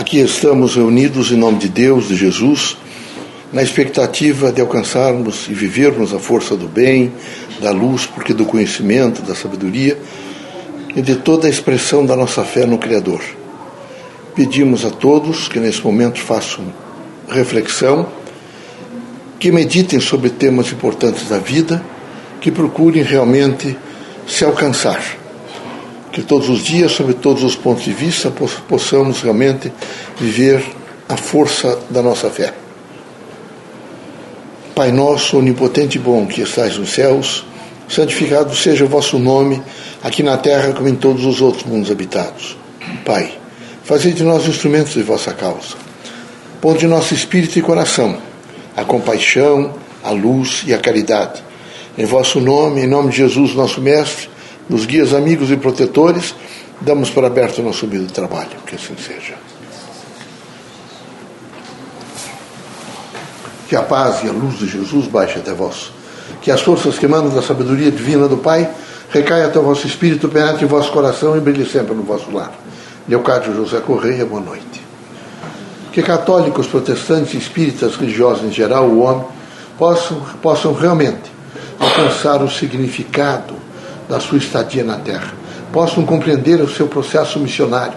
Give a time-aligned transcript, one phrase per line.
[0.00, 2.74] Aqui estamos reunidos em nome de Deus, de Jesus,
[3.52, 7.12] na expectativa de alcançarmos e vivermos a força do bem,
[7.60, 9.98] da luz, porque do conhecimento, da sabedoria
[10.96, 13.20] e de toda a expressão da nossa fé no Criador.
[14.34, 16.64] Pedimos a todos que nesse momento façam
[17.28, 18.08] reflexão,
[19.38, 21.84] que meditem sobre temas importantes da vida,
[22.40, 23.76] que procurem realmente
[24.26, 25.19] se alcançar.
[26.12, 28.32] Que todos os dias, sob todos os pontos de vista,
[28.68, 29.72] possamos realmente
[30.18, 30.64] viver
[31.08, 32.52] a força da nossa fé.
[34.74, 37.44] Pai nosso, onipotente e bom, que estais nos céus,
[37.88, 39.62] santificado seja o vosso nome,
[40.02, 42.56] aqui na terra como em todos os outros mundos habitados.
[43.04, 43.32] Pai,
[43.84, 45.76] fazei de nós instrumentos de vossa causa.
[46.60, 48.30] Pôr de nosso espírito e coração
[48.76, 51.42] a compaixão, a luz e a caridade.
[51.98, 54.30] Em vosso nome, em nome de Jesus, nosso Mestre,
[54.70, 56.32] nos guias amigos e protetores,
[56.80, 58.50] damos por aberto o nosso humilde trabalho.
[58.64, 59.34] Que assim seja.
[63.68, 65.90] Que a paz e a luz de Jesus baixe até vós.
[66.40, 68.70] Que as forças que emanam da sabedoria divina do Pai
[69.10, 72.52] recaia até o vosso espírito, penetre em vosso coração e brilhe sempre no vosso lar.
[73.08, 74.80] Leocádio José Correia, boa noite.
[75.92, 79.24] Que católicos, protestantes, espíritas, religiosos em geral, o homem,
[79.76, 81.28] possam, possam realmente
[81.80, 83.69] alcançar o significado
[84.10, 85.32] da sua estadia na Terra,
[85.72, 87.96] possam compreender o seu processo missionário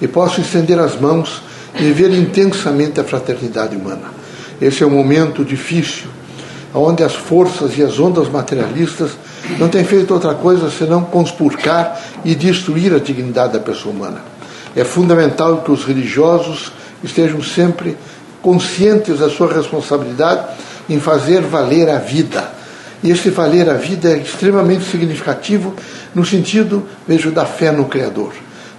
[0.00, 1.42] e possam estender as mãos
[1.74, 4.12] e viver intensamente a fraternidade humana.
[4.60, 6.08] Esse é um momento difícil,
[6.74, 9.12] onde as forças e as ondas materialistas
[9.58, 14.20] não têm feito outra coisa senão conspurcar e destruir a dignidade da pessoa humana.
[14.74, 16.70] É fundamental que os religiosos
[17.02, 17.96] estejam sempre
[18.42, 20.46] conscientes da sua responsabilidade
[20.88, 22.55] em fazer valer a vida.
[23.02, 25.74] E esse valer a vida é extremamente significativo
[26.14, 28.32] no sentido, vejo, da fé no Criador.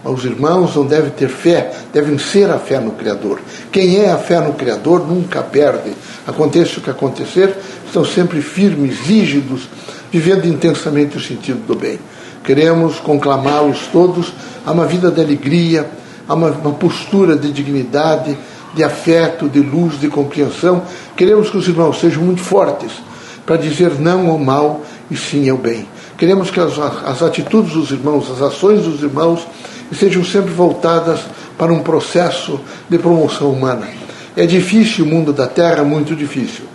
[0.03, 3.39] Os irmãos não devem ter fé, devem ser a fé no Criador.
[3.71, 5.93] Quem é a fé no Criador nunca perde.
[6.25, 9.67] Aconteça o que acontecer, estão sempre firmes, rígidos,
[10.11, 11.99] vivendo intensamente o sentido do bem.
[12.43, 14.31] Queremos conclamá-los todos
[14.65, 15.89] a uma vida de alegria,
[16.27, 18.37] a uma, uma postura de dignidade,
[18.73, 20.83] de afeto, de luz, de compreensão.
[21.17, 22.91] Queremos que os irmãos sejam muito fortes
[23.47, 25.87] para dizer não ao mal e sim ao bem.
[26.17, 29.47] Queremos que as, as atitudes dos irmãos, as ações dos irmãos
[29.89, 31.21] estejam sempre voltadas
[31.57, 32.59] para um processo
[32.89, 33.87] de promoção humana.
[34.35, 36.65] É difícil o mundo da Terra, muito difícil.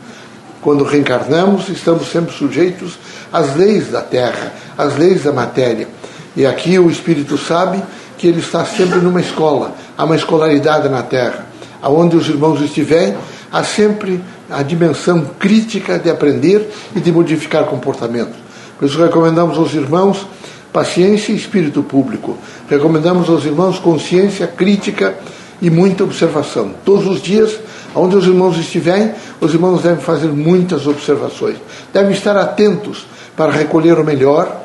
[0.62, 2.99] Quando reencarnamos, estamos sempre sujeitos
[3.31, 5.87] às leis da Terra, às leis da matéria.
[6.34, 7.83] E aqui o Espírito sabe
[8.16, 11.47] que ele está sempre numa escola, há uma escolaridade na Terra.
[11.83, 13.16] Aonde os irmãos estiverem,
[13.53, 14.22] há sempre
[14.53, 18.37] a dimensão crítica de aprender e de modificar comportamentos.
[18.79, 20.27] Por isso recomendamos aos irmãos
[20.73, 22.37] paciência e espírito público.
[22.69, 25.15] Recomendamos aos irmãos consciência crítica
[25.61, 26.75] e muita observação.
[26.85, 27.61] Todos os dias,
[27.95, 31.57] onde os irmãos estiverem, os irmãos devem fazer muitas observações.
[31.93, 34.63] Devem estar atentos para recolher o melhor,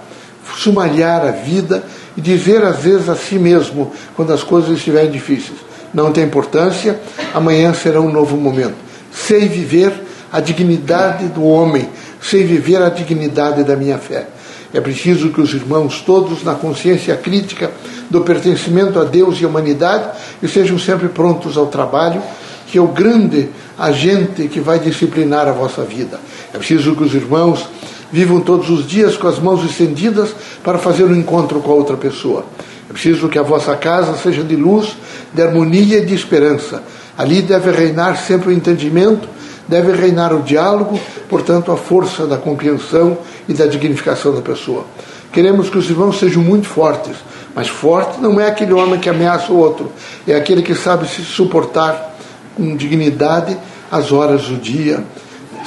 [0.56, 1.84] sumalhar a vida
[2.16, 5.59] e dizer às vezes a si mesmo, quando as coisas estiverem difíceis:
[5.94, 7.00] não tem importância,
[7.34, 8.87] amanhã será um novo momento.
[9.25, 9.94] Sei viver
[10.31, 11.89] a dignidade do homem,
[12.22, 14.28] sei viver a dignidade da minha fé.
[14.73, 17.72] É preciso que os irmãos todos, na consciência crítica
[18.09, 20.09] do pertencimento a Deus e à humanidade,
[20.44, 22.22] estejam sempre prontos ao trabalho,
[22.67, 26.19] que é o grande agente que vai disciplinar a vossa vida.
[26.53, 27.66] É preciso que os irmãos
[28.11, 30.29] vivam todos os dias com as mãos estendidas
[30.63, 32.45] para fazer um encontro com a outra pessoa.
[32.89, 34.95] É preciso que a vossa casa seja de luz,
[35.33, 36.83] de harmonia e de esperança.
[37.17, 39.28] Ali deve reinar sempre o entendimento,
[39.67, 43.17] deve reinar o diálogo, portanto, a força da compreensão
[43.50, 44.85] e da dignificação da pessoa.
[45.31, 47.16] Queremos que os irmãos sejam muito fortes,
[47.56, 49.91] mas forte não é aquele homem que ameaça o outro,
[50.27, 52.16] é aquele que sabe se suportar
[52.56, 53.57] com dignidade
[53.91, 55.03] as horas do dia,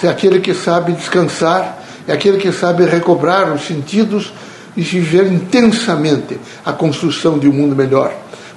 [0.03, 4.33] é aquele que sabe descansar, é aquele que sabe recobrar os sentidos
[4.77, 8.13] e viver intensamente a construção de um mundo melhor.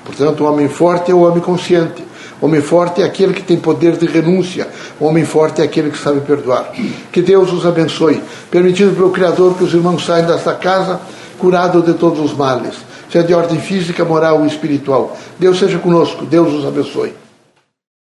[0.05, 2.03] Portanto, o homem forte é o homem consciente.
[2.43, 4.67] Homem forte é aquele que tem poder de renúncia.
[4.99, 6.73] Homem forte é aquele que sabe perdoar.
[7.09, 8.21] Que Deus os abençoe,
[8.51, 10.99] permitindo pelo Criador que os irmãos saiam desta casa
[11.39, 12.75] curados de todos os males,
[13.09, 15.17] seja de ordem física, moral ou espiritual.
[15.39, 17.22] Deus seja conosco, Deus os abençoe.